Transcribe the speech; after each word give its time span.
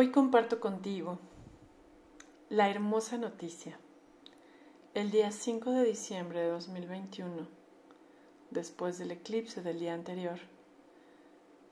Hoy 0.00 0.12
comparto 0.12 0.60
contigo 0.60 1.18
la 2.48 2.70
hermosa 2.70 3.18
noticia. 3.18 3.78
El 4.94 5.10
día 5.10 5.30
5 5.30 5.72
de 5.72 5.84
diciembre 5.84 6.40
de 6.40 6.48
2021, 6.48 7.46
después 8.50 8.96
del 8.96 9.10
eclipse 9.10 9.60
del 9.60 9.78
día 9.78 9.92
anterior, 9.92 10.38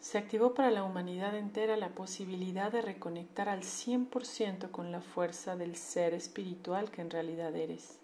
se 0.00 0.18
activó 0.18 0.52
para 0.52 0.70
la 0.70 0.84
humanidad 0.84 1.38
entera 1.38 1.78
la 1.78 1.94
posibilidad 1.94 2.70
de 2.70 2.82
reconectar 2.82 3.48
al 3.48 3.62
100% 3.62 4.70
con 4.72 4.92
la 4.92 5.00
fuerza 5.00 5.56
del 5.56 5.74
ser 5.74 6.12
espiritual 6.12 6.90
que 6.90 7.00
en 7.00 7.08
realidad 7.08 7.56
eres. 7.56 7.98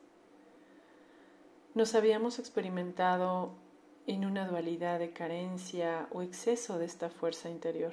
Nos 1.74 1.94
habíamos 1.94 2.38
experimentado 2.38 3.52
en 4.06 4.24
una 4.24 4.48
dualidad 4.48 5.00
de 5.00 5.12
carencia 5.12 6.08
o 6.12 6.22
exceso 6.22 6.78
de 6.78 6.86
esta 6.86 7.10
fuerza 7.10 7.50
interior 7.50 7.92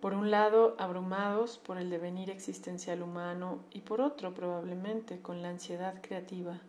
por 0.00 0.14
un 0.14 0.30
lado 0.30 0.76
abrumados 0.78 1.58
por 1.58 1.78
el 1.78 1.90
devenir 1.90 2.30
existencial 2.30 3.02
humano 3.02 3.64
y 3.70 3.80
por 3.80 4.00
otro 4.00 4.34
probablemente 4.34 5.20
con 5.20 5.42
la 5.42 5.48
ansiedad 5.48 6.00
creativa, 6.00 6.60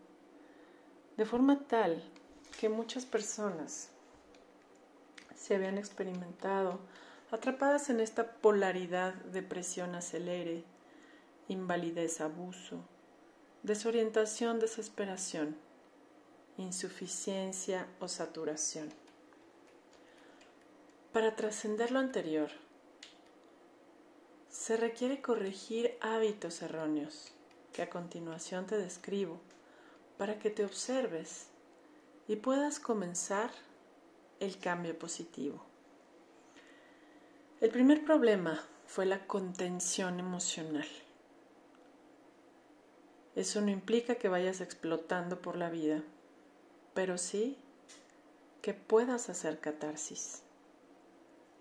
de 1.18 1.26
forma 1.26 1.60
tal 1.68 2.04
que 2.60 2.70
muchas 2.70 3.06
personas 3.06 3.90
se 5.36 5.56
habían 5.56 5.78
experimentado 5.78 6.80
atrapadas 7.32 7.90
en 7.90 8.00
esta 8.00 8.34
polaridad 8.34 9.14
de 9.14 9.44
presión 9.44 9.96
acelere, 9.96 10.64
invalidez, 11.48 12.22
abuso, 12.22 12.80
desorientación, 13.64 14.60
desesperación, 14.60 15.56
insuficiencia 16.58 17.88
o 18.00 18.08
saturación. 18.08 18.90
Para 21.14 21.36
trascender 21.36 21.92
lo 21.92 22.00
anterior, 22.00 22.50
se 24.70 24.78
requiere 24.78 25.20
corregir 25.20 25.98
hábitos 26.00 26.62
erróneos 26.62 27.32
que 27.74 27.82
a 27.82 27.90
continuación 27.90 28.68
te 28.68 28.78
describo 28.78 29.40
para 30.20 30.38
que 30.38 30.52
te 30.52 30.64
observes 30.64 31.48
y 32.28 32.36
puedas 32.36 32.80
comenzar 32.80 33.50
el 34.40 34.60
cambio 34.60 34.96
positivo. 35.00 35.66
El 37.62 37.72
primer 37.72 38.06
problema 38.06 38.64
fue 38.86 39.08
la 39.08 39.26
contención 39.26 40.20
emocional. 40.20 40.88
Eso 43.36 43.62
no 43.62 43.72
implica 43.72 44.20
que 44.20 44.30
vayas 44.30 44.62
explotando 44.62 45.42
por 45.42 45.58
la 45.58 45.72
vida, 45.72 46.04
pero 46.94 47.18
sí 47.18 47.58
que 48.62 48.76
puedas 48.76 49.30
hacer 49.30 49.60
catarsis. 49.60 50.44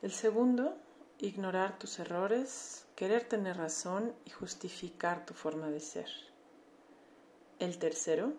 El 0.03 0.12
segundo 0.12 0.77
ignorar 1.19 1.78
tus 1.78 1.98
errores, 2.00 2.84
querer 2.98 3.22
tener 3.22 3.56
razón 3.56 4.12
y 4.24 4.30
justificar 4.30 5.24
tu 5.24 5.32
forma 5.32 5.68
de 5.70 5.78
ser. 5.78 6.10
El 7.60 7.78
tercero, 7.78 8.32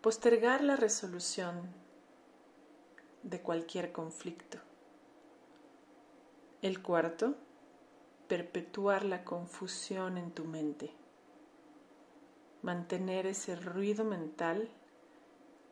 postergar 0.00 0.60
la 0.64 0.74
resolución 0.74 1.72
de 3.22 3.40
cualquier 3.40 3.92
conflicto. 3.92 4.58
El 6.62 6.82
cuarto, 6.82 7.36
perpetuar 8.26 9.04
la 9.04 9.22
confusión 9.22 10.18
en 10.18 10.32
tu 10.32 10.46
mente. 10.46 10.90
Mantener 12.62 13.24
ese 13.24 13.54
ruido 13.54 14.04
mental 14.04 14.68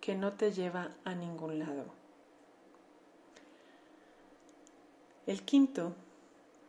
que 0.00 0.14
no 0.14 0.34
te 0.34 0.52
lleva 0.52 0.94
a 1.04 1.16
ningún 1.16 1.58
lado. 1.58 1.86
El 5.26 5.42
quinto, 5.42 5.96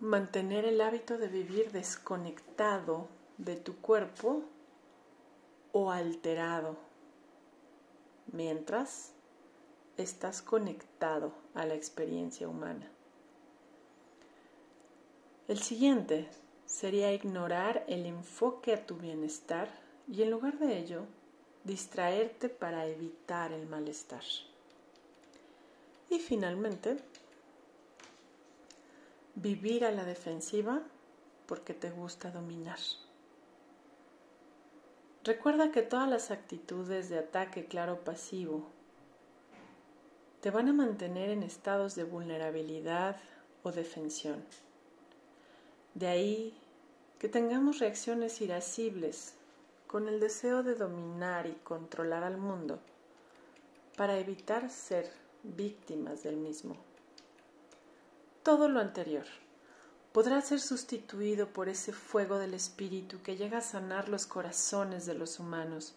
mantener 0.04 0.66
el 0.66 0.82
hábito 0.82 1.18
de 1.18 1.30
vivir 1.30 1.72
desconectado 1.72 3.08
de 3.38 3.56
tu 3.56 3.78
cuerpo 3.78 4.44
o 5.72 5.92
alterado 5.92 6.76
mientras 8.34 9.14
estás 9.96 10.42
conectado 10.42 11.32
a 11.54 11.66
la 11.66 11.76
experiencia 11.76 12.50
humana. 12.50 12.92
El 15.48 15.60
siguiente 15.60 16.28
sería 16.66 17.14
ignorar 17.14 17.86
el 17.88 18.06
enfoque 18.06 18.74
a 18.74 18.86
tu 18.86 18.98
bienestar 18.98 19.70
y 20.10 20.22
en 20.24 20.32
lugar 20.32 20.60
de 20.60 20.80
ello 20.80 21.04
distraerte 21.64 22.50
para 22.50 22.88
evitar 22.88 23.54
el 23.54 23.68
malestar. 23.68 24.24
Y 26.10 26.20
finalmente, 26.20 26.98
vivir 29.36 29.86
a 29.86 29.92
la 29.92 30.06
defensiva 30.06 30.82
porque 31.48 31.74
te 31.74 31.90
gusta 31.90 32.32
dominar. 32.32 32.80
Recuerda 35.24 35.72
que 35.72 35.82
todas 35.82 36.10
las 36.10 36.32
actitudes 36.32 37.10
de 37.10 37.20
ataque 37.20 37.66
claro 37.66 38.04
pasivo 38.04 38.68
te 40.42 40.52
van 40.52 40.68
a 40.68 40.74
mantener 40.74 41.30
en 41.30 41.44
estados 41.44 41.96
de 41.96 42.04
vulnerabilidad 42.04 43.16
o 43.64 43.72
defensión. 43.72 44.44
De 45.94 46.08
ahí 46.08 46.58
que 47.20 47.30
tengamos 47.30 47.80
reacciones 47.80 48.42
irascibles 48.42 49.36
con 49.88 50.10
el 50.10 50.20
deseo 50.20 50.64
de 50.64 50.76
dominar 50.76 51.46
y 51.48 51.54
controlar 51.64 52.24
al 52.24 52.38
mundo 52.38 52.80
para 53.96 54.18
evitar 54.18 54.70
ser 54.70 55.10
víctimas 55.44 56.24
del 56.24 56.36
mismo 56.36 56.76
todo 58.44 58.68
lo 58.68 58.82
anterior 58.82 59.26
podrá 60.12 60.42
ser 60.42 60.60
sustituido 60.60 61.48
por 61.48 61.70
ese 61.70 61.92
fuego 61.94 62.38
del 62.38 62.54
espíritu 62.54 63.22
que 63.24 63.36
llega 63.36 63.60
a 63.60 63.62
sanar 63.62 64.10
los 64.10 64.28
corazones 64.28 65.06
de 65.06 65.16
los 65.16 65.40
humanos 65.40 65.96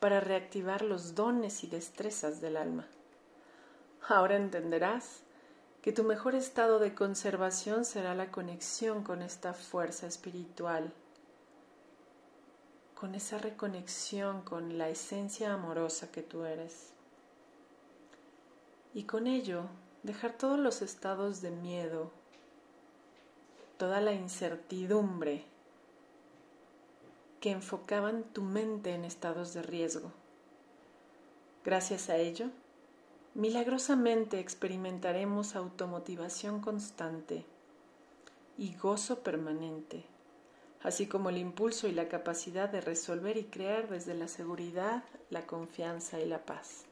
para 0.00 0.20
reactivar 0.20 0.82
los 0.82 1.14
dones 1.14 1.62
y 1.62 1.66
destrezas 1.66 2.40
del 2.40 2.56
alma. 2.56 2.86
Ahora 4.08 4.36
entenderás 4.36 5.20
que 5.82 5.92
tu 5.92 6.04
mejor 6.04 6.34
estado 6.34 6.78
de 6.78 6.94
conservación 6.94 7.84
será 7.84 8.14
la 8.14 8.30
conexión 8.30 9.02
con 9.02 9.20
esta 9.20 9.52
fuerza 9.52 10.06
espiritual, 10.06 10.92
con 12.94 13.14
esa 13.14 13.38
reconexión 13.38 14.42
con 14.42 14.78
la 14.78 14.88
esencia 14.88 15.52
amorosa 15.52 16.10
que 16.10 16.22
tú 16.22 16.44
eres. 16.44 16.92
Y 18.94 19.04
con 19.04 19.26
ello 19.26 19.64
dejar 20.02 20.32
todos 20.32 20.58
los 20.58 20.82
estados 20.82 21.42
de 21.42 21.50
miedo, 21.50 22.10
toda 23.78 24.00
la 24.00 24.12
incertidumbre 24.12 25.44
que 27.40 27.50
enfocaban 27.50 28.24
tu 28.24 28.42
mente 28.42 28.94
en 28.94 29.04
estados 29.04 29.54
de 29.54 29.62
riesgo. 29.62 30.12
Gracias 31.64 32.08
a 32.08 32.16
ello, 32.16 32.46
milagrosamente 33.34 34.40
experimentaremos 34.40 35.54
automotivación 35.54 36.60
constante 36.60 37.44
y 38.58 38.74
gozo 38.76 39.20
permanente, 39.20 40.04
así 40.82 41.06
como 41.06 41.30
el 41.30 41.38
impulso 41.38 41.86
y 41.86 41.92
la 41.92 42.08
capacidad 42.08 42.68
de 42.68 42.80
resolver 42.80 43.36
y 43.36 43.44
crear 43.44 43.88
desde 43.88 44.14
la 44.14 44.28
seguridad, 44.28 45.04
la 45.30 45.46
confianza 45.46 46.20
y 46.20 46.26
la 46.26 46.44
paz. 46.44 46.86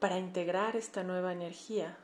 Para 0.00 0.18
integrar 0.18 0.76
esta 0.76 1.02
nueva 1.02 1.34
energía 1.34 1.94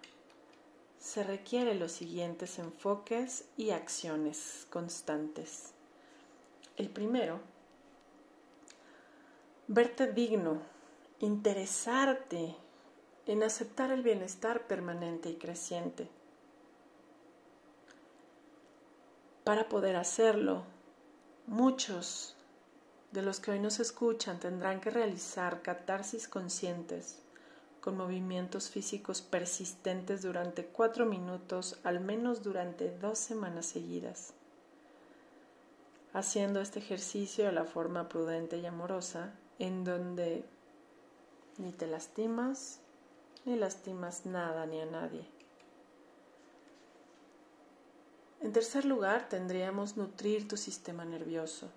se 0.98 1.24
requieren 1.24 1.78
los 1.78 1.92
siguientes 1.92 2.58
enfoques 2.58 3.46
y 3.56 3.70
acciones 3.70 4.66
constantes. 4.68 5.72
El 6.76 6.90
primero, 6.90 7.40
verte 9.66 10.12
digno, 10.12 10.60
interesarte 11.20 12.54
en 13.24 13.42
aceptar 13.42 13.90
el 13.90 14.02
bienestar 14.02 14.66
permanente 14.66 15.30
y 15.30 15.36
creciente. 15.36 16.06
Para 19.42 19.70
poder 19.70 19.96
hacerlo, 19.96 20.64
muchos 21.46 22.36
de 23.12 23.22
los 23.22 23.40
que 23.40 23.52
hoy 23.52 23.58
nos 23.58 23.80
escuchan 23.80 24.38
tendrán 24.38 24.82
que 24.82 24.90
realizar 24.90 25.62
catarsis 25.62 26.28
conscientes 26.28 27.22
con 27.86 27.96
movimientos 27.96 28.68
físicos 28.68 29.22
persistentes 29.22 30.20
durante 30.20 30.66
cuatro 30.66 31.06
minutos, 31.06 31.78
al 31.84 32.00
menos 32.00 32.42
durante 32.42 32.90
dos 32.98 33.16
semanas 33.16 33.66
seguidas. 33.66 34.32
Haciendo 36.12 36.60
este 36.60 36.80
ejercicio 36.80 37.44
de 37.44 37.52
la 37.52 37.62
forma 37.62 38.08
prudente 38.08 38.58
y 38.58 38.66
amorosa, 38.66 39.34
en 39.60 39.84
donde 39.84 40.44
ni 41.58 41.70
te 41.70 41.86
lastimas, 41.86 42.80
ni 43.44 43.54
lastimas 43.54 44.26
nada 44.26 44.66
ni 44.66 44.80
a 44.80 44.86
nadie. 44.86 45.24
En 48.40 48.52
tercer 48.52 48.84
lugar, 48.84 49.28
tendríamos 49.28 49.96
nutrir 49.96 50.48
tu 50.48 50.56
sistema 50.56 51.04
nervioso. 51.04 51.70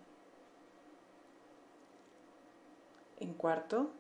En 3.19 3.35
cuarto, 3.35 3.91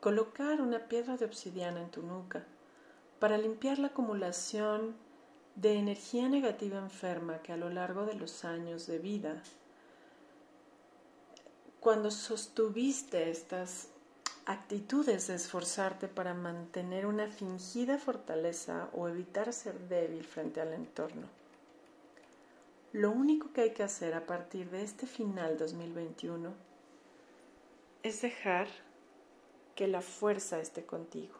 colocar 0.00 0.60
una 0.60 0.88
piedra 0.88 1.16
de 1.16 1.26
obsidiana 1.26 1.80
en 1.80 1.90
tu 1.90 2.02
nuca 2.02 2.44
para 3.18 3.36
limpiar 3.36 3.78
la 3.78 3.88
acumulación 3.88 4.94
de 5.56 5.74
energía 5.74 6.28
negativa 6.28 6.78
enferma 6.78 7.42
que 7.42 7.52
a 7.52 7.56
lo 7.56 7.68
largo 7.68 8.06
de 8.06 8.14
los 8.14 8.44
años 8.44 8.86
de 8.86 8.98
vida, 8.98 9.42
cuando 11.80 12.10
sostuviste 12.10 13.30
estas 13.30 13.88
actitudes 14.46 15.26
de 15.26 15.34
esforzarte 15.34 16.08
para 16.08 16.34
mantener 16.34 17.06
una 17.06 17.28
fingida 17.28 17.98
fortaleza 17.98 18.88
o 18.94 19.06
evitar 19.08 19.52
ser 19.52 19.78
débil 19.88 20.24
frente 20.24 20.60
al 20.60 20.72
entorno. 20.72 21.28
Lo 22.92 23.10
único 23.10 23.52
que 23.52 23.60
hay 23.60 23.70
que 23.70 23.82
hacer 23.82 24.14
a 24.14 24.26
partir 24.26 24.70
de 24.70 24.82
este 24.82 25.06
final 25.06 25.58
2021 25.58 26.52
es 28.02 28.22
dejar 28.22 28.66
que 29.74 29.86
la 29.86 30.02
fuerza 30.02 30.60
esté 30.60 30.84
contigo. 30.84 31.39